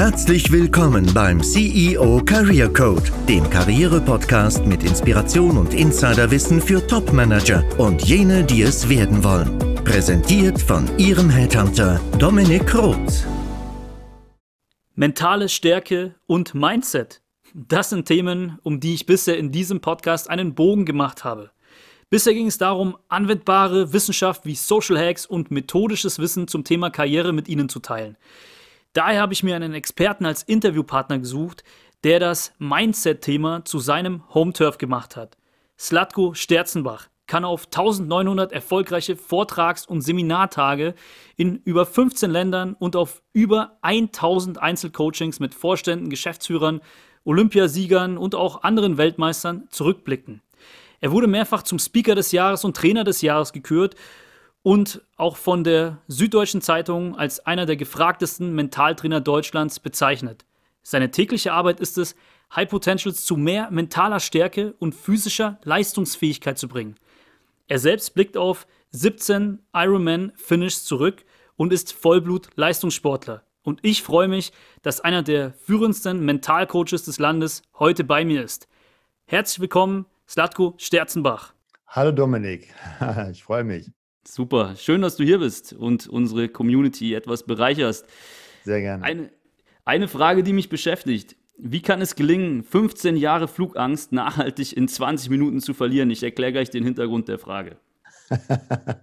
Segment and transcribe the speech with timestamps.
[0.00, 8.00] Herzlich willkommen beim CEO Career Code, dem Karriere-Podcast mit Inspiration und Insiderwissen für Top-Manager und
[8.08, 9.58] jene, die es werden wollen.
[9.84, 13.26] Präsentiert von Ihrem Headhunter Dominik Roth.
[14.94, 17.20] Mentale Stärke und Mindset.
[17.52, 21.50] Das sind Themen, um die ich bisher in diesem Podcast einen Bogen gemacht habe.
[22.08, 27.34] Bisher ging es darum, anwendbare Wissenschaft wie Social Hacks und methodisches Wissen zum Thema Karriere
[27.34, 28.16] mit Ihnen zu teilen.
[28.92, 31.62] Daher habe ich mir einen Experten als Interviewpartner gesucht,
[32.02, 35.36] der das Mindset-Thema zu seinem Home-Turf gemacht hat.
[35.78, 40.94] Slatko Sterzenbach kann auf 1900 erfolgreiche Vortrags- und Seminartage
[41.36, 46.80] in über 15 Ländern und auf über 1000 Einzelcoachings mit Vorständen, Geschäftsführern,
[47.22, 50.42] Olympiasiegern und auch anderen Weltmeistern zurückblicken.
[51.00, 53.94] Er wurde mehrfach zum Speaker des Jahres und Trainer des Jahres gekürt
[54.62, 60.44] und auch von der Süddeutschen Zeitung als einer der gefragtesten Mentaltrainer Deutschlands bezeichnet.
[60.82, 62.14] Seine tägliche Arbeit ist es,
[62.54, 66.96] High Potentials zu mehr mentaler Stärke und physischer Leistungsfähigkeit zu bringen.
[67.68, 71.24] Er selbst blickt auf 17 Ironman Finishes zurück
[71.56, 73.44] und ist Vollblut-Leistungssportler.
[73.62, 74.52] Und ich freue mich,
[74.82, 78.66] dass einer der führendsten Mentalcoaches des Landes heute bei mir ist.
[79.26, 81.54] Herzlich willkommen, Slatko Sterzenbach.
[81.86, 82.74] Hallo Dominik,
[83.30, 83.90] ich freue mich.
[84.26, 88.06] Super, schön, dass du hier bist und unsere Community etwas bereicherst.
[88.64, 89.02] Sehr gerne.
[89.02, 89.30] Eine,
[89.84, 91.36] eine Frage, die mich beschäftigt.
[91.56, 96.10] Wie kann es gelingen, 15 Jahre Flugangst nachhaltig in 20 Minuten zu verlieren?
[96.10, 97.76] Ich erkläre gleich den Hintergrund der Frage.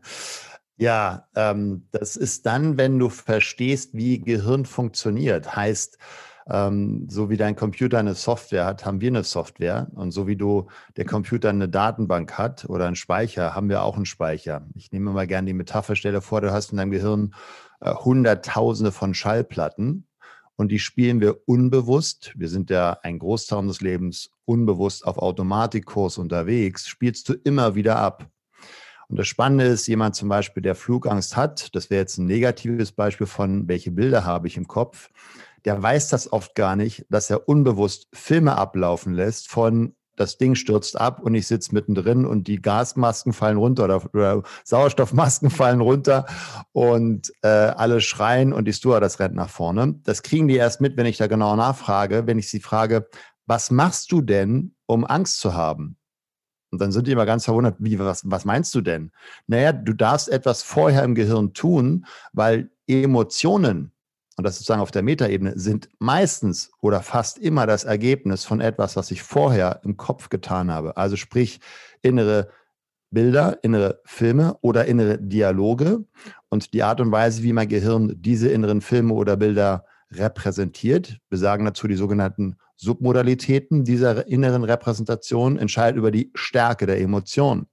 [0.78, 5.56] ja, ähm, das ist dann, wenn du verstehst, wie Gehirn funktioniert.
[5.56, 5.98] Heißt,
[6.50, 9.88] ähm, so wie dein Computer eine Software hat, haben wir eine Software.
[9.96, 13.96] Und so wie du der Computer eine Datenbank hat oder einen Speicher, haben wir auch
[13.96, 14.66] einen Speicher.
[14.76, 17.34] Ich nehme mal gerne die Metapher, stelle vor, du hast in deinem Gehirn
[17.82, 20.08] äh, Hunderttausende von Schallplatten
[20.56, 22.34] und die spielen wir unbewusst.
[22.36, 27.98] Wir sind ja ein Großteil unseres Lebens unbewusst auf Automatikkurs unterwegs, spielst du immer wieder
[27.98, 28.30] ab.
[29.10, 32.92] Und das Spannende ist, jemand zum Beispiel, der Flugangst hat, das wäre jetzt ein negatives
[32.92, 35.10] Beispiel von, welche Bilder habe ich im Kopf,
[35.66, 40.56] der weiß das oft gar nicht, dass er unbewusst Filme ablaufen lässt von das Ding
[40.56, 45.80] stürzt ab und ich sitze mittendrin und die Gasmasken fallen runter oder, oder Sauerstoffmasken fallen
[45.80, 46.26] runter
[46.74, 50.00] und äh, alle schreien und die Stewardess rennt nach vorne.
[50.04, 53.08] Das kriegen die erst mit, wenn ich da genau nachfrage, wenn ich sie frage,
[53.46, 55.98] was machst du denn, um Angst zu haben?
[56.72, 59.12] Und dann sind die immer ganz verwundert, wie, was, was meinst du denn?
[59.46, 63.94] Naja, du darfst etwas vorher im Gehirn tun, weil Emotionen
[64.38, 68.96] und das sozusagen auf der Metaebene, sind meistens oder fast immer das Ergebnis von etwas,
[68.96, 70.96] was ich vorher im Kopf getan habe.
[70.96, 71.60] Also sprich
[72.04, 72.50] innere
[73.10, 76.06] Bilder, innere Filme oder innere Dialoge
[76.50, 81.66] und die Art und Weise, wie mein Gehirn diese inneren Filme oder Bilder repräsentiert, besagen
[81.66, 87.66] dazu die sogenannten Submodalitäten dieser inneren Repräsentation, entscheidet über die Stärke der Emotionen.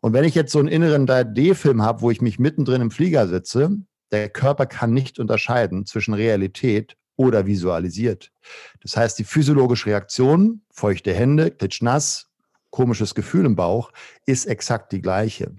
[0.00, 3.28] Und wenn ich jetzt so einen inneren 3D-Film habe, wo ich mich mittendrin im Flieger
[3.28, 3.78] sitze,
[4.12, 8.30] der Körper kann nicht unterscheiden zwischen Realität oder visualisiert.
[8.82, 12.30] Das heißt, die physiologische Reaktion, feuchte Hände, klitschnass,
[12.70, 13.92] komisches Gefühl im Bauch,
[14.26, 15.52] ist exakt die gleiche.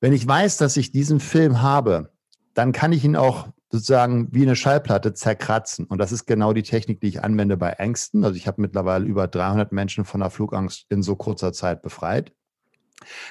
[0.00, 2.12] Wenn ich weiß, dass ich diesen Film habe,
[2.54, 5.86] dann kann ich ihn auch sozusagen wie eine Schallplatte zerkratzen.
[5.86, 8.24] Und das ist genau die Technik, die ich anwende bei Ängsten.
[8.24, 12.32] Also ich habe mittlerweile über 300 Menschen von der Flugangst in so kurzer Zeit befreit.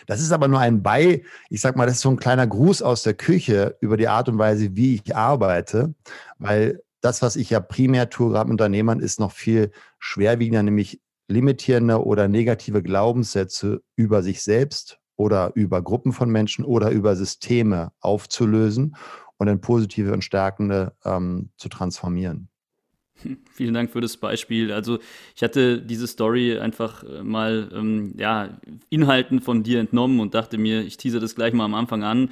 [0.05, 2.81] Das ist aber nur ein Bei, ich sag mal, das ist so ein kleiner Gruß
[2.81, 5.93] aus der Küche über die Art und Weise, wie ich arbeite,
[6.37, 11.01] weil das, was ich ja primär tue, gerade mit Unternehmern, ist noch viel schwerwiegender, nämlich
[11.27, 17.91] limitierende oder negative Glaubenssätze über sich selbst oder über Gruppen von Menschen oder über Systeme
[17.99, 18.95] aufzulösen
[19.37, 22.49] und in positive und stärkende ähm, zu transformieren.
[23.53, 24.71] Vielen Dank für das Beispiel.
[24.71, 24.99] Also
[25.35, 28.57] ich hatte diese Story einfach äh, mal ähm, ja,
[28.89, 32.29] Inhalten von dir entnommen und dachte mir, ich tease das gleich mal am Anfang an.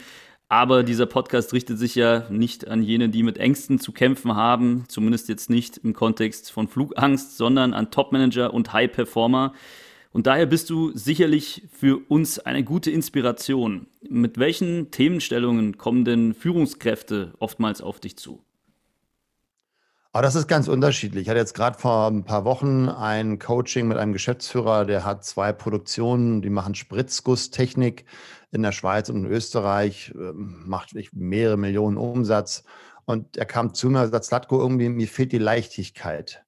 [0.49, 4.84] Aber dieser Podcast richtet sich ja nicht an jene, die mit Ängsten zu kämpfen haben,
[4.87, 9.53] zumindest jetzt nicht im Kontext von Flugangst, sondern an Topmanager und High-Performer.
[10.11, 13.87] Und daher bist du sicherlich für uns eine gute Inspiration.
[14.08, 18.43] Mit welchen Themenstellungen kommen denn Führungskräfte oftmals auf dich zu?
[20.15, 21.23] Aber das ist ganz unterschiedlich.
[21.23, 25.25] Ich hatte jetzt gerade vor ein paar Wochen ein Coaching mit einem Geschäftsführer, der hat
[25.25, 28.05] zwei Produktionen, die machen Spritzgusstechnik
[28.51, 32.63] in der Schweiz und in Österreich, ähm, macht mehrere Millionen Umsatz.
[33.05, 36.45] Und er kam zu mir und sagt, Slatko, irgendwie, mir fehlt die Leichtigkeit.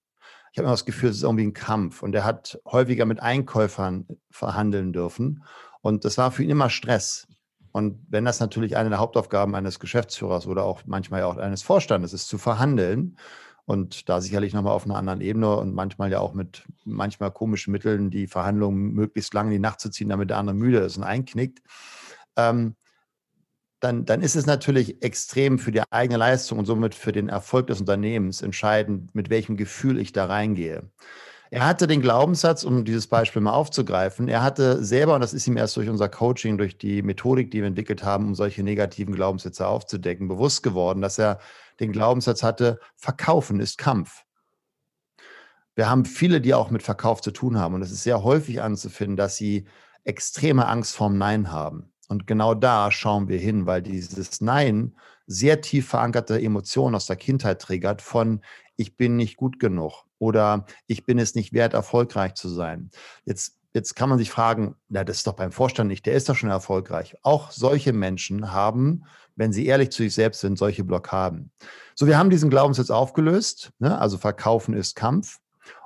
[0.51, 2.03] Ich habe immer das Gefühl, es ist irgendwie ein Kampf.
[2.03, 5.43] Und er hat häufiger mit Einkäufern verhandeln dürfen.
[5.81, 7.27] Und das war für ihn immer Stress.
[7.71, 12.13] Und wenn das natürlich eine der Hauptaufgaben eines Geschäftsführers oder auch manchmal auch eines Vorstandes
[12.13, 13.17] ist, zu verhandeln,
[13.65, 17.71] und da sicherlich nochmal auf einer anderen Ebene und manchmal ja auch mit manchmal komischen
[17.71, 20.97] Mitteln die Verhandlungen möglichst lange in die Nacht zu ziehen, damit der andere müde ist
[20.97, 21.61] und einknickt,
[22.35, 22.75] ähm,
[23.79, 27.67] dann, dann ist es natürlich extrem für die eigene Leistung und somit für den Erfolg
[27.67, 30.89] des Unternehmens entscheidend, mit welchem Gefühl ich da reingehe.
[31.51, 35.47] Er hatte den Glaubenssatz, um dieses Beispiel mal aufzugreifen, er hatte selber, und das ist
[35.47, 39.13] ihm erst durch unser Coaching, durch die Methodik, die wir entwickelt haben, um solche negativen
[39.13, 41.39] Glaubenssätze aufzudecken, bewusst geworden, dass er
[41.79, 44.23] den Glaubenssatz hatte, Verkaufen ist Kampf.
[45.75, 47.75] Wir haben viele, die auch mit Verkauf zu tun haben.
[47.75, 49.65] Und es ist sehr häufig anzufinden, dass sie
[50.05, 51.91] extreme Angst vorm Nein haben.
[52.07, 54.95] Und genau da schauen wir hin, weil dieses Nein
[55.27, 58.41] sehr tief verankerte Emotionen aus der Kindheit triggert von
[58.77, 62.89] ich bin nicht gut genug oder ich bin es nicht wert, erfolgreich zu sein.
[63.25, 66.29] Jetzt, jetzt kann man sich fragen, na, das ist doch beim Vorstand nicht, der ist
[66.29, 67.15] doch schon erfolgreich.
[67.21, 69.03] Auch solche Menschen haben
[69.35, 71.51] wenn sie ehrlich zu sich selbst sind, solche Blockaden.
[71.93, 73.97] So, wir haben diesen Glaubenssatz aufgelöst, ne?
[73.99, 75.39] also Verkaufen ist Kampf.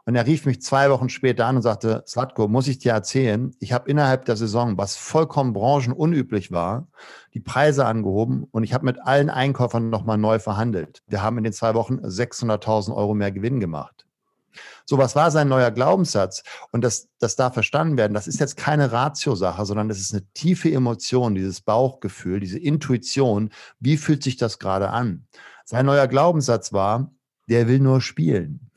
[0.05, 3.55] Und er rief mich zwei Wochen später an und sagte, Slatko, muss ich dir erzählen,
[3.59, 6.87] ich habe innerhalb der Saison, was vollkommen branchenunüblich war,
[7.35, 11.03] die Preise angehoben und ich habe mit allen Einkäufern nochmal neu verhandelt.
[11.07, 14.07] Wir haben in den zwei Wochen 600.000 Euro mehr Gewinn gemacht.
[14.89, 16.41] So, was war sein neuer Glaubenssatz?
[16.71, 18.15] Und das, das darf verstanden werden.
[18.15, 23.51] Das ist jetzt keine Ratio-Sache, sondern das ist eine tiefe Emotion, dieses Bauchgefühl, diese Intuition.
[23.79, 25.27] Wie fühlt sich das gerade an?
[25.63, 27.11] Sein neuer Glaubenssatz war,
[27.47, 28.71] der will nur spielen.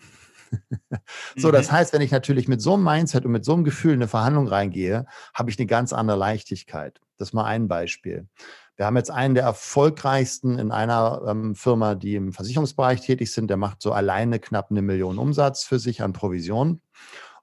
[1.35, 1.73] so, das mhm.
[1.73, 4.09] heißt, wenn ich natürlich mit so einem Mindset und mit so einem Gefühl in eine
[4.09, 7.00] Verhandlung reingehe, habe ich eine ganz andere Leichtigkeit.
[7.17, 8.29] Das ist mal ein Beispiel.
[8.77, 13.49] Wir haben jetzt einen der erfolgreichsten in einer ähm, Firma, die im Versicherungsbereich tätig sind.
[13.49, 16.81] Der macht so alleine knapp eine Million Umsatz für sich an Provision.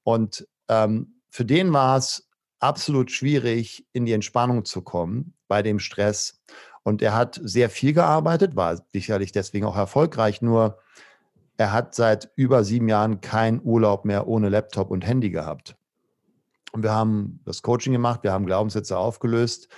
[0.03, 2.29] Und ähm, für den war es
[2.59, 6.41] absolut schwierig, in die Entspannung zu kommen bei dem Stress.
[6.83, 10.41] Und er hat sehr viel gearbeitet, war sicherlich deswegen auch erfolgreich.
[10.41, 10.79] Nur
[11.57, 15.75] er hat seit über sieben Jahren keinen Urlaub mehr ohne Laptop und Handy gehabt.
[16.71, 19.69] Und wir haben das Coaching gemacht, wir haben Glaubenssätze aufgelöst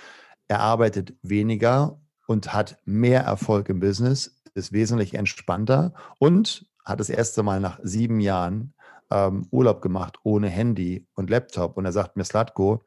[0.52, 7.08] er arbeitet weniger und hat mehr Erfolg im Business, ist wesentlich entspannter und hat das
[7.08, 8.74] erste Mal nach sieben Jahren
[9.10, 11.78] ähm, Urlaub gemacht ohne Handy und Laptop.
[11.78, 12.84] Und er sagt mir, Slatko,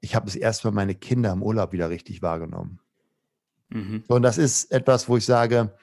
[0.00, 2.78] ich habe das erste Mal meine Kinder im Urlaub wieder richtig wahrgenommen.
[3.70, 4.04] Mhm.
[4.06, 5.76] Und das ist etwas, wo ich sage,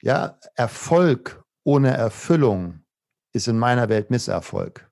[0.00, 2.80] ja, Erfolg ohne Erfüllung
[3.34, 4.90] ist in meiner Welt Misserfolg.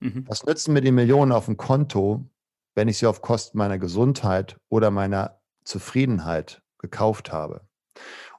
[0.00, 0.24] Mhm.
[0.28, 2.28] Was nützen mir die Millionen auf dem Konto,
[2.74, 7.62] wenn ich sie auf Kosten meiner Gesundheit oder meiner Zufriedenheit gekauft habe.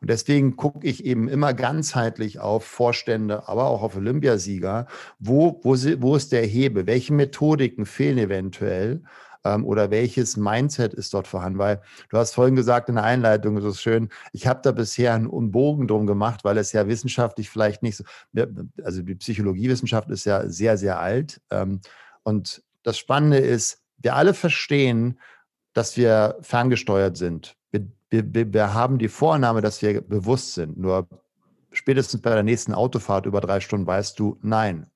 [0.02, 4.88] Und deswegen gucke ich eben immer ganzheitlich auf Vorstände, aber auch auf Olympiasieger.
[5.20, 6.86] Wo, wo, wo ist der Hebe?
[6.88, 9.04] Welche Methodiken fehlen eventuell?
[9.46, 11.60] Ähm, oder welches Mindset ist dort vorhanden?
[11.60, 15.52] Weil du hast vorhin gesagt in der Einleitung, ist schön, ich habe da bisher einen
[15.52, 18.04] Bogen drum gemacht, weil es ja wissenschaftlich vielleicht nicht so,
[18.84, 21.42] also die Psychologiewissenschaft ist ja sehr, sehr alt.
[21.52, 21.80] Ähm,
[22.24, 25.20] und das Spannende ist, wir alle verstehen,
[25.74, 27.56] dass wir ferngesteuert sind.
[27.72, 30.78] Wir, wir, wir haben die Vorannahme, dass wir bewusst sind.
[30.78, 31.08] Nur
[31.72, 34.88] spätestens bei der nächsten Autofahrt über drei Stunden weißt du, nein.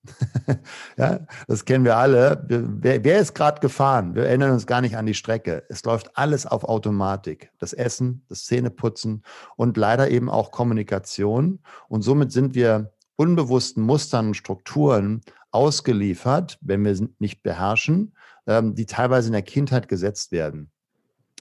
[0.97, 2.45] ja, das kennen wir alle.
[2.47, 4.15] Wer, wer ist gerade gefahren?
[4.15, 5.63] Wir erinnern uns gar nicht an die Strecke.
[5.69, 7.51] Es läuft alles auf Automatik.
[7.59, 9.23] Das Essen, das Zähneputzen
[9.55, 11.59] und leider eben auch Kommunikation.
[11.87, 18.13] Und somit sind wir unbewussten Mustern und Strukturen ausgeliefert, wenn wir sie nicht beherrschen,
[18.49, 20.71] ähm, die teilweise in der Kindheit gesetzt werden.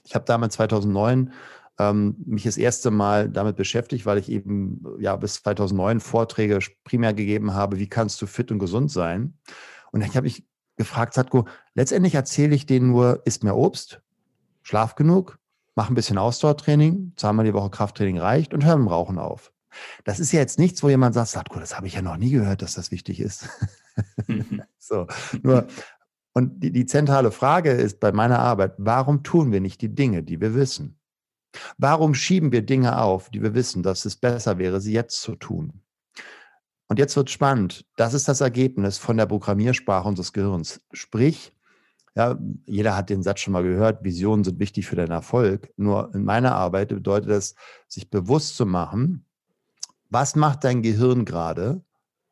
[0.05, 1.33] Ich habe damals 2009
[1.79, 7.13] ähm, mich das erste Mal damit beschäftigt, weil ich eben ja bis 2009 Vorträge primär
[7.13, 9.33] gegeben habe, wie kannst du fit und gesund sein?
[9.91, 10.45] Und ich habe mich
[10.77, 14.01] gefragt, Satko, letztendlich erzähle ich denen nur, isst mehr Obst,
[14.61, 15.39] schlaf genug,
[15.75, 19.51] mach ein bisschen Ausdauertraining, zweimal die Woche Krafttraining reicht und hör mit dem Rauchen auf.
[20.03, 22.31] Das ist ja jetzt nichts, wo jemand sagt, Satko, das habe ich ja noch nie
[22.31, 23.49] gehört, dass das wichtig ist.
[24.27, 24.61] Mhm.
[24.77, 25.07] so,
[25.41, 25.67] nur
[26.39, 30.23] und die, die zentrale Frage ist bei meiner Arbeit, warum tun wir nicht die Dinge,
[30.23, 30.97] die wir wissen?
[31.77, 35.35] Warum schieben wir Dinge auf, die wir wissen, dass es besser wäre, sie jetzt zu
[35.35, 35.81] tun?
[36.87, 37.85] Und jetzt wird spannend.
[37.97, 40.79] Das ist das Ergebnis von der Programmiersprache unseres Gehirns.
[40.93, 41.51] Sprich,
[42.15, 45.73] ja, jeder hat den Satz schon mal gehört, Visionen sind wichtig für den Erfolg.
[45.75, 47.55] Nur in meiner Arbeit bedeutet es,
[47.89, 49.25] sich bewusst zu machen,
[50.09, 51.83] was macht dein Gehirn gerade,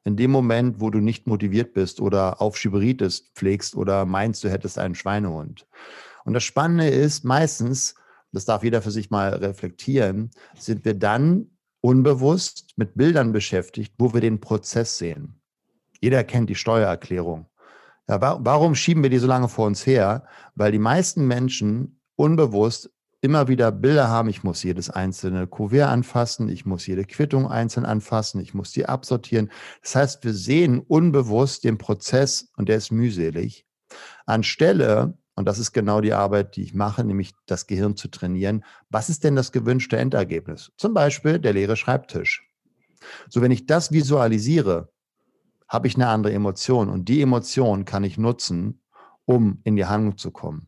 [0.07, 4.49] in dem Moment, wo du nicht motiviert bist oder auf Schieberitis pflegst oder meinst, du
[4.49, 5.67] hättest einen Schweinehund.
[6.23, 7.93] Und das Spannende ist, meistens,
[8.31, 14.13] das darf jeder für sich mal reflektieren, sind wir dann unbewusst mit Bildern beschäftigt, wo
[14.13, 15.41] wir den Prozess sehen.
[15.99, 17.45] Jeder kennt die Steuererklärung.
[18.07, 20.25] Ja, warum schieben wir die so lange vor uns her?
[20.55, 22.89] Weil die meisten Menschen unbewusst
[23.21, 27.86] immer wieder Bilder haben, ich muss jedes einzelne Kuvert anfassen, ich muss jede Quittung einzeln
[27.86, 29.51] anfassen, ich muss die absortieren.
[29.81, 33.65] Das heißt, wir sehen unbewusst den Prozess und der ist mühselig.
[34.25, 38.63] Anstelle, und das ist genau die Arbeit, die ich mache, nämlich das Gehirn zu trainieren,
[38.89, 40.71] was ist denn das gewünschte Endergebnis?
[40.77, 42.47] Zum Beispiel der leere Schreibtisch.
[43.29, 44.91] So, wenn ich das visualisiere,
[45.67, 48.81] habe ich eine andere Emotion und die Emotion kann ich nutzen,
[49.25, 50.66] um in die Handlung zu kommen.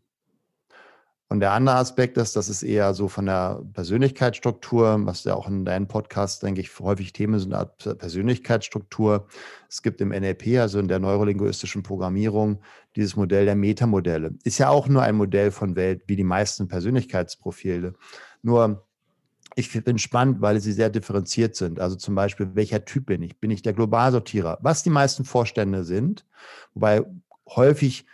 [1.31, 5.47] Und der andere Aspekt ist, das ist eher so von der Persönlichkeitsstruktur, was ja auch
[5.47, 7.55] in deinem Podcast, denke ich, häufig Themen sind,
[7.99, 9.27] Persönlichkeitsstruktur.
[9.69, 12.61] Es gibt im NLP, also in der neurolinguistischen Programmierung,
[12.95, 14.33] dieses Modell der Metamodelle.
[14.43, 17.93] Ist ja auch nur ein Modell von Welt, wie die meisten Persönlichkeitsprofile.
[18.41, 18.87] Nur
[19.55, 21.79] ich bin spannend, weil sie sehr differenziert sind.
[21.79, 23.39] Also zum Beispiel, welcher Typ bin ich?
[23.39, 24.57] Bin ich der Globalsortierer?
[24.61, 26.25] Was die meisten Vorstände sind,
[26.73, 27.03] wobei
[27.47, 28.07] häufig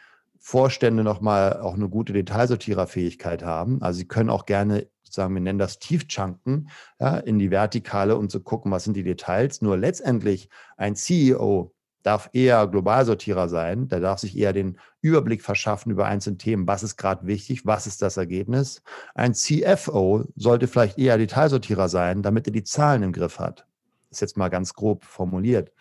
[0.47, 3.81] Vorstände nochmal auch eine gute Detailsortiererfähigkeit haben.
[3.81, 8.29] Also sie können auch gerne, sagen wir nennen das Tiefchunken, ja, in die Vertikale und
[8.29, 9.63] zu gucken, was sind die Details.
[9.63, 11.73] Nur letztendlich ein CEO
[12.03, 16.83] darf eher Globalsortierer sein, der darf sich eher den Überblick verschaffen über einzelne Themen, was
[16.83, 18.83] ist gerade wichtig, was ist das Ergebnis.
[19.15, 23.65] Ein CFO sollte vielleicht eher Detailsortierer sein, damit er die Zahlen im Griff hat.
[24.11, 25.71] Ist jetzt mal ganz grob formuliert.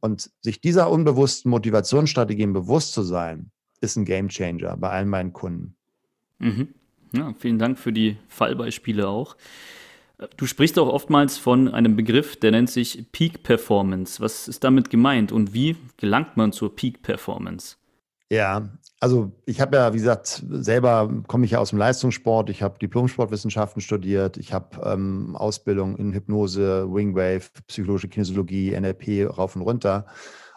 [0.00, 3.50] Und sich dieser unbewussten Motivationsstrategien bewusst zu sein,
[3.84, 5.76] ist ein Game Changer bei allen meinen Kunden.
[6.38, 6.68] Mhm.
[7.12, 9.36] Ja, vielen Dank für die Fallbeispiele auch.
[10.36, 14.20] Du sprichst auch oftmals von einem Begriff, der nennt sich Peak Performance.
[14.20, 17.76] Was ist damit gemeint und wie gelangt man zur Peak Performance?
[18.30, 18.68] Ja,
[19.00, 22.48] also ich habe ja, wie gesagt, selber komme ich ja aus dem Leistungssport.
[22.48, 24.36] Ich habe Diplom-Sportwissenschaften studiert.
[24.38, 30.06] Ich habe ähm, Ausbildung in Hypnose, Wingwave, psychologische Kinesiologie, NLP rauf und runter.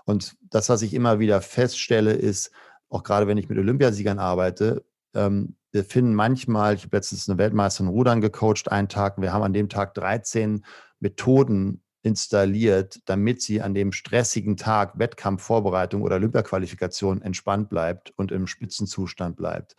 [0.06, 2.52] Und das, was ich immer wieder feststelle, ist,
[2.90, 7.38] auch gerade wenn ich mit Olympiasiegern arbeite, ähm, wir finden manchmal, ich habe letztens eine
[7.38, 10.66] Weltmeisterin Rudern gecoacht, einen Tag, wir haben an dem Tag 13
[11.00, 18.48] Methoden installiert, damit sie an dem stressigen Tag Wettkampfvorbereitung oder Olympiaqualifikation entspannt bleibt und im
[18.48, 19.76] Spitzenzustand bleibt.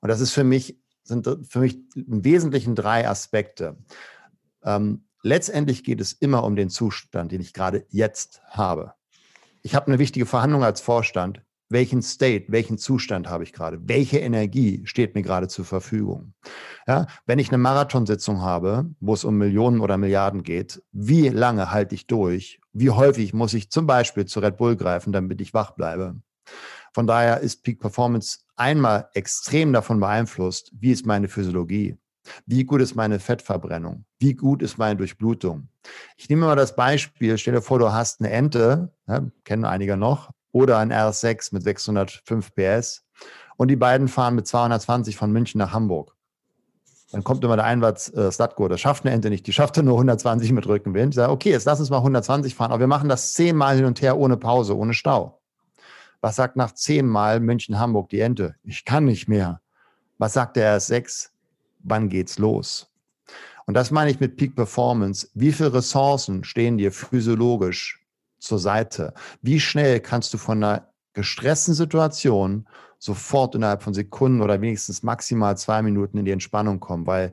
[0.00, 3.78] Und das ist für mich, sind für mich im Wesentlichen drei Aspekte.
[4.64, 8.94] Ähm, letztendlich geht es immer um den Zustand, den ich gerade jetzt habe.
[9.62, 14.18] Ich habe eine wichtige Verhandlung als Vorstand welchen State, welchen Zustand habe ich gerade, welche
[14.18, 16.34] Energie steht mir gerade zur Verfügung.
[16.86, 21.70] Ja, wenn ich eine Marathonsitzung habe, wo es um Millionen oder Milliarden geht, wie lange
[21.70, 22.60] halte ich durch?
[22.72, 26.20] Wie häufig muss ich zum Beispiel zu Red Bull greifen, damit ich wach bleibe?
[26.92, 31.96] Von daher ist Peak Performance einmal extrem davon beeinflusst, wie ist meine Physiologie?
[32.46, 34.04] Wie gut ist meine Fettverbrennung?
[34.18, 35.68] Wie gut ist meine Durchblutung?
[36.16, 39.96] Ich nehme mal das Beispiel, stell dir vor, du hast eine Ente, ja, kennen einige
[39.96, 43.04] noch, oder ein RS6 mit 605 PS.
[43.56, 46.14] Und die beiden fahren mit 220 von München nach Hamburg.
[47.12, 49.94] Dann kommt immer der Einwärts äh, Statko, das schafft eine Ente nicht, die schafft nur
[49.94, 51.14] 120 mit Rückenwind.
[51.14, 53.84] Ich sage, okay, jetzt lass uns mal 120 fahren, aber wir machen das zehnmal hin
[53.84, 55.40] und her ohne Pause, ohne Stau.
[56.20, 58.54] Was sagt nach zehnmal München-Hamburg die Ente?
[58.62, 59.60] Ich kann nicht mehr.
[60.18, 61.30] Was sagt der RS6?
[61.80, 62.90] Wann geht's los?
[63.66, 65.28] Und das meine ich mit Peak Performance.
[65.34, 67.99] Wie viele Ressourcen stehen dir physiologisch
[68.40, 69.14] zur Seite.
[69.42, 72.68] Wie schnell kannst du von einer gestressten Situation
[72.98, 77.06] sofort innerhalb von Sekunden oder wenigstens maximal zwei Minuten in die Entspannung kommen?
[77.06, 77.32] Weil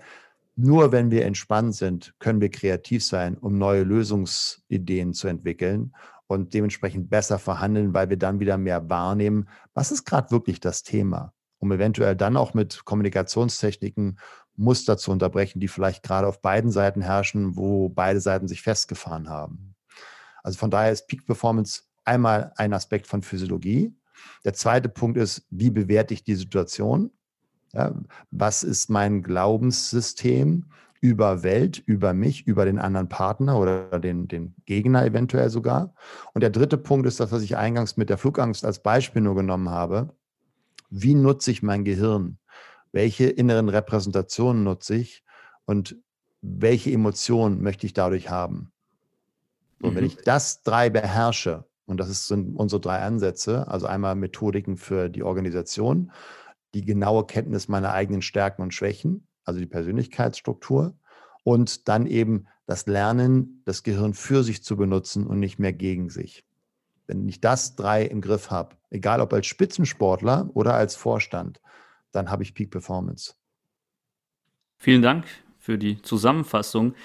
[0.56, 5.94] nur wenn wir entspannt sind, können wir kreativ sein, um neue Lösungsideen zu entwickeln
[6.26, 10.84] und dementsprechend besser verhandeln, weil wir dann wieder mehr wahrnehmen, was ist gerade wirklich das
[10.84, 14.20] Thema, um eventuell dann auch mit Kommunikationstechniken
[14.56, 19.30] Muster zu unterbrechen, die vielleicht gerade auf beiden Seiten herrschen, wo beide Seiten sich festgefahren
[19.30, 19.77] haben.
[20.48, 23.94] Also von daher ist Peak Performance einmal ein Aspekt von Physiologie.
[24.46, 27.12] Der zweite Punkt ist, wie bewerte ich die Situation?
[27.74, 27.94] Ja,
[28.32, 30.64] was ist mein Glaubenssystem
[31.02, 35.94] über Welt, über mich, über den anderen Partner oder den, den Gegner eventuell sogar?
[36.34, 39.36] Und der dritte Punkt ist das, was ich eingangs mit der Flugangst als Beispiel nur
[39.36, 40.16] genommen habe.
[40.90, 42.38] Wie nutze ich mein Gehirn?
[42.94, 45.26] Welche inneren Repräsentationen nutze ich?
[45.66, 45.98] Und
[46.42, 48.72] welche Emotionen möchte ich dadurch haben?
[49.82, 49.96] Und mhm.
[49.96, 55.10] wenn ich das drei beherrsche, und das sind unsere drei Ansätze, also einmal Methodiken für
[55.10, 56.12] die Organisation,
[56.74, 60.98] die genaue Kenntnis meiner eigenen Stärken und Schwächen, also die Persönlichkeitsstruktur,
[61.44, 66.10] und dann eben das Lernen, das Gehirn für sich zu benutzen und nicht mehr gegen
[66.10, 66.44] sich.
[67.06, 71.62] Wenn ich das drei im Griff habe, egal ob als Spitzensportler oder als Vorstand,
[72.12, 73.36] dann habe ich Peak Performance.
[74.78, 75.26] Vielen Dank
[75.58, 76.96] für die Zusammenfassung.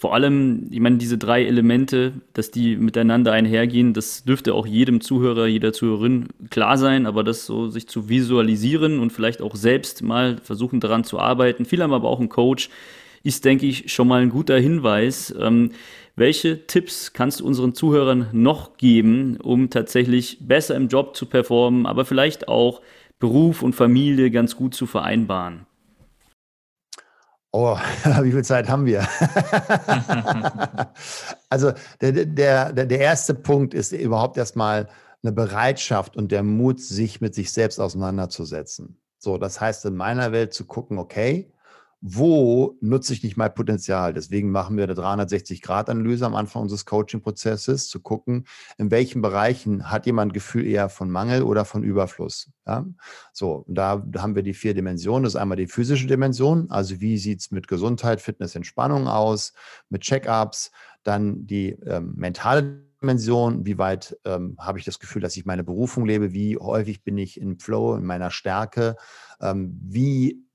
[0.00, 5.00] Vor allem, ich meine, diese drei Elemente, dass die miteinander einhergehen, das dürfte auch jedem
[5.00, 10.02] Zuhörer, jeder Zuhörerin klar sein, aber das so sich zu visualisieren und vielleicht auch selbst
[10.04, 12.70] mal versuchen daran zu arbeiten, viele haben aber auch einen Coach,
[13.24, 15.34] ist, denke ich, schon mal ein guter Hinweis.
[15.36, 15.72] Ähm,
[16.14, 21.86] welche Tipps kannst du unseren Zuhörern noch geben, um tatsächlich besser im Job zu performen,
[21.86, 22.82] aber vielleicht auch
[23.18, 25.67] Beruf und Familie ganz gut zu vereinbaren?
[27.50, 27.76] Oh,
[28.22, 29.08] wie viel Zeit haben wir?
[31.48, 34.88] also der, der, der erste Punkt ist überhaupt erstmal
[35.22, 39.00] eine Bereitschaft und der Mut, sich mit sich selbst auseinanderzusetzen.
[39.18, 41.52] So, das heißt in meiner Welt zu gucken, okay,
[42.00, 44.14] wo nutze ich nicht mein Potenzial?
[44.14, 50.06] Deswegen machen wir eine 360-Grad-Analyse am Anfang unseres Coaching-Prozesses, zu gucken, in welchen Bereichen hat
[50.06, 52.50] jemand Gefühl eher von Mangel oder von Überfluss.
[52.66, 52.86] Ja?
[53.32, 55.24] So, da haben wir die vier Dimensionen.
[55.24, 59.52] Das ist einmal die physische Dimension, also wie sieht es mit Gesundheit, Fitness, Entspannung aus,
[59.88, 60.70] mit Check-ups,
[61.02, 65.64] dann die ähm, mentale Dimension, wie weit ähm, habe ich das Gefühl, dass ich meine
[65.64, 68.96] Berufung lebe, wie häufig bin ich im Flow, in meiner Stärke,
[69.40, 70.47] ähm, wie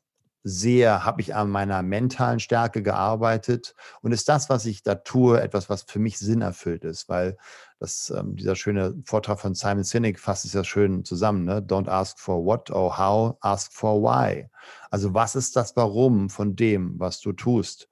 [0.44, 5.42] sehr, habe ich an meiner mentalen Stärke gearbeitet und ist das, was ich da tue,
[5.42, 7.38] etwas, was für mich Sinn erfüllt ist, weil
[7.80, 11.62] das, ähm, dieser schöne Vortrag von Simon Sinek fasst es ja schön zusammen, ne?
[11.62, 14.50] Don't ask for what or how, ask for why.
[14.90, 17.90] Also was ist das Warum von dem, was du tust?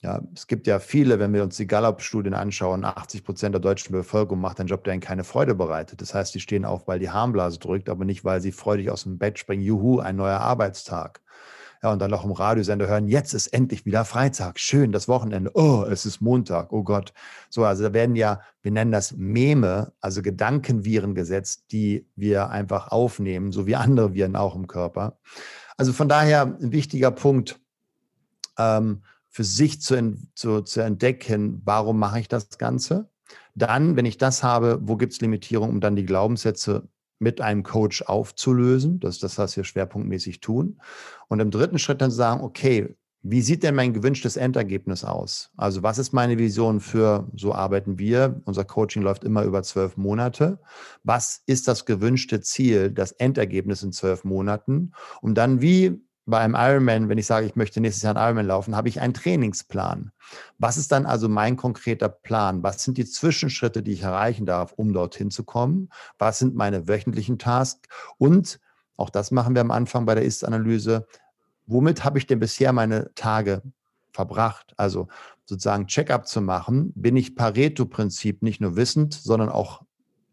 [0.00, 3.92] Ja, es gibt ja viele, wenn wir uns die Gallup-Studien anschauen, 80 Prozent der deutschen
[3.92, 6.00] Bevölkerung macht einen Job, der ihnen keine Freude bereitet.
[6.00, 9.02] Das heißt, die stehen auf, weil die Harnblase drückt, aber nicht, weil sie freudig aus
[9.02, 9.62] dem Bett springen.
[9.62, 11.20] Juhu, ein neuer Arbeitstag.
[11.82, 15.52] Ja, und dann noch im Radiosender hören, jetzt ist endlich wieder Freitag, schön, das Wochenende,
[15.54, 17.12] oh, es ist Montag, oh Gott.
[17.50, 22.88] So, also da werden ja, wir nennen das Meme, also Gedankenviren gesetzt, die wir einfach
[22.88, 25.18] aufnehmen, so wie andere Viren auch im Körper.
[25.76, 27.60] Also von daher ein wichtiger Punkt,
[28.58, 29.02] ähm,
[29.38, 33.08] für sich zu, zu, zu entdecken, warum mache ich das Ganze?
[33.54, 36.88] Dann, wenn ich das habe, wo gibt es Limitierungen, um dann die Glaubenssätze
[37.20, 38.98] mit einem Coach aufzulösen.
[38.98, 40.80] Das ist das, was wir schwerpunktmäßig tun.
[41.28, 45.52] Und im dritten Schritt dann sagen, okay, wie sieht denn mein gewünschtes Endergebnis aus?
[45.56, 49.96] Also was ist meine Vision für, so arbeiten wir, unser Coaching läuft immer über zwölf
[49.96, 50.58] Monate.
[51.04, 54.94] Was ist das gewünschte Ziel, das Endergebnis in zwölf Monaten?
[55.22, 58.46] Um dann wie bei einem Ironman, wenn ich sage, ich möchte nächstes Jahr einen Ironman
[58.46, 60.12] laufen, habe ich einen Trainingsplan.
[60.58, 62.62] Was ist dann also mein konkreter Plan?
[62.62, 65.88] Was sind die Zwischenschritte, die ich erreichen darf, um dorthin zu kommen?
[66.18, 67.88] Was sind meine wöchentlichen Tasks?
[68.18, 68.60] Und
[68.96, 71.06] auch das machen wir am Anfang bei der Ist-Analyse.
[71.66, 73.62] Womit habe ich denn bisher meine Tage
[74.12, 74.74] verbracht?
[74.76, 75.08] Also
[75.46, 76.92] sozusagen Check-up zu machen.
[76.94, 79.82] Bin ich Pareto-Prinzip nicht nur wissend, sondern auch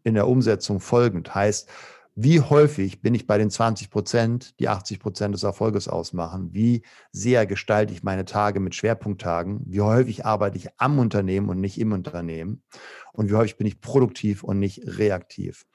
[0.04, 1.34] in der Umsetzung folgend?
[1.34, 1.70] Heißt,
[2.18, 6.48] wie häufig bin ich bei den 20 Prozent, die 80 Prozent des Erfolges ausmachen?
[6.54, 6.80] Wie
[7.12, 9.60] sehr gestalte ich meine Tage mit Schwerpunkttagen?
[9.66, 12.62] Wie häufig arbeite ich am Unternehmen und nicht im Unternehmen?
[13.12, 15.66] Und wie häufig bin ich produktiv und nicht reaktiv?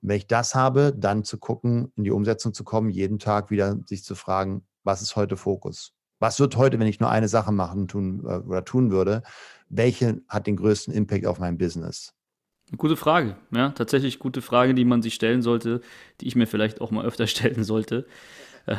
[0.00, 3.50] Und wenn ich das habe, dann zu gucken, in die Umsetzung zu kommen, jeden Tag
[3.50, 5.94] wieder sich zu fragen, was ist heute Fokus?
[6.20, 9.22] Was wird heute, wenn ich nur eine Sache machen tun, äh, oder tun würde?
[9.68, 12.14] Welche hat den größten Impact auf mein Business?
[12.76, 15.80] Gute Frage, ja, tatsächlich gute Frage, die man sich stellen sollte,
[16.20, 18.06] die ich mir vielleicht auch mal öfter stellen sollte.
[18.66, 18.76] Äh,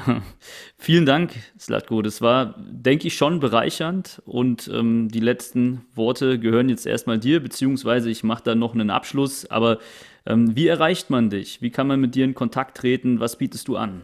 [0.78, 2.04] vielen Dank, Slatko.
[2.04, 7.40] Das war, denke ich, schon bereichernd und ähm, die letzten Worte gehören jetzt erstmal dir,
[7.40, 9.48] beziehungsweise ich mache da noch einen Abschluss.
[9.48, 9.80] Aber
[10.28, 11.64] ähm, wie erreicht man dich?
[11.64, 13.20] Wie kann man mit dir in Kontakt treten?
[13.20, 14.04] Was bietest du an?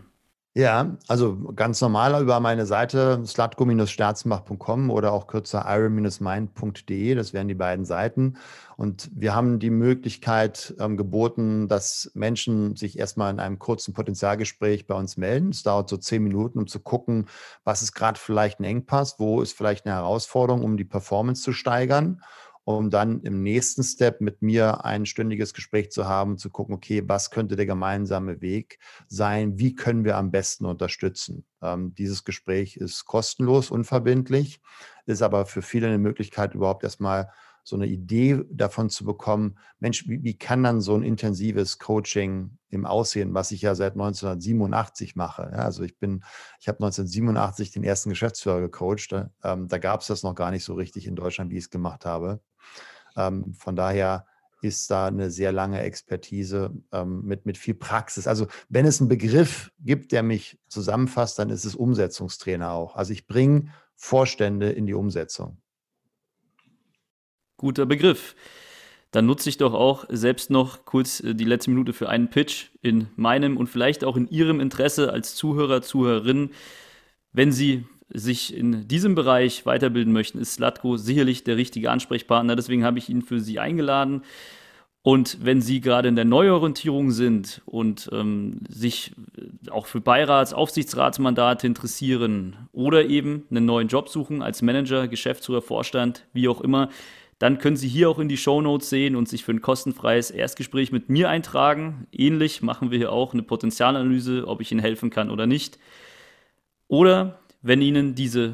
[0.58, 7.56] Ja, also ganz normal über meine Seite slatko-sterzenbach.com oder auch kürzer iron-mind.de, das wären die
[7.56, 8.38] beiden Seiten.
[8.78, 14.88] Und wir haben die Möglichkeit ähm, geboten, dass Menschen sich erstmal in einem kurzen Potenzialgespräch
[14.88, 15.50] bei uns melden.
[15.50, 17.28] Es dauert so zehn Minuten, um zu gucken,
[17.66, 21.52] was ist gerade vielleicht ein Engpass, wo ist vielleicht eine Herausforderung, um die Performance zu
[21.52, 22.22] steigern
[22.66, 27.04] um dann im nächsten Step mit mir ein stündiges Gespräch zu haben, zu gucken, okay,
[27.06, 31.46] was könnte der gemeinsame Weg sein, wie können wir am besten unterstützen.
[31.62, 34.62] Ähm, dieses Gespräch ist kostenlos, unverbindlich,
[35.06, 37.30] ist aber für viele eine Möglichkeit, überhaupt erstmal
[37.66, 42.58] so eine Idee davon zu bekommen, Mensch, wie, wie kann dann so ein intensives Coaching
[42.70, 45.50] im Aussehen, was ich ja seit 1987 mache.
[45.52, 46.24] Ja, also ich bin,
[46.60, 49.12] ich habe 1987 den ersten Geschäftsführer gecoacht.
[49.12, 51.64] Da, ähm, da gab es das noch gar nicht so richtig in Deutschland, wie ich
[51.64, 52.40] es gemacht habe.
[53.16, 54.26] Ähm, von daher
[54.62, 58.28] ist da eine sehr lange Expertise ähm, mit, mit viel Praxis.
[58.28, 62.96] Also wenn es einen Begriff gibt, der mich zusammenfasst, dann ist es Umsetzungstrainer auch.
[62.96, 65.58] Also ich bringe Vorstände in die Umsetzung.
[67.58, 68.36] Guter Begriff.
[69.12, 72.72] Dann nutze ich doch auch selbst noch kurz äh, die letzte Minute für einen Pitch
[72.82, 76.50] in meinem und vielleicht auch in Ihrem Interesse als Zuhörer, Zuhörerin.
[77.32, 82.56] Wenn Sie sich in diesem Bereich weiterbilden möchten, ist Slatko sicherlich der richtige Ansprechpartner.
[82.56, 84.22] Deswegen habe ich ihn für Sie eingeladen.
[85.02, 89.12] Und wenn Sie gerade in der Neuorientierung sind und ähm, sich
[89.70, 96.26] auch für Beirats-, Aufsichtsratsmandate interessieren oder eben einen neuen Job suchen als Manager, Geschäftsführer, Vorstand,
[96.34, 96.90] wie auch immer,
[97.38, 100.32] dann können Sie hier auch in die Show Notes sehen und sich für ein kostenfreies
[100.32, 102.08] Erstgespräch mit mir eintragen.
[102.12, 105.78] Ähnlich machen wir hier auch eine Potenzialanalyse, ob ich Ihnen helfen kann oder nicht.
[106.88, 108.54] Oder wenn Ihnen diese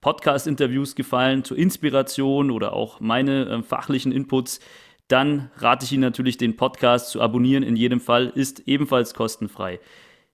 [0.00, 4.58] Podcast-Interviews gefallen zur Inspiration oder auch meine äh, fachlichen Inputs,
[5.06, 7.62] dann rate ich Ihnen natürlich, den Podcast zu abonnieren.
[7.62, 9.78] In jedem Fall ist ebenfalls kostenfrei.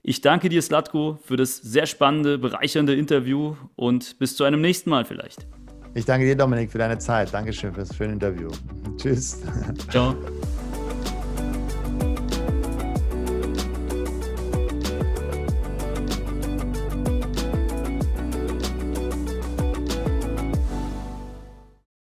[0.03, 4.91] Ich danke dir, Slatko, für das sehr spannende, bereichernde Interview und bis zu einem nächsten
[4.91, 5.47] Mal vielleicht.
[5.95, 7.33] Ich danke dir, Dominik, für deine Zeit.
[7.33, 8.49] Dankeschön für das schöne Interview.
[8.97, 9.43] Tschüss.
[9.91, 10.17] Ciao.